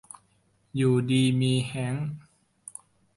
[0.75, 1.95] อยู่ดีมีแฮง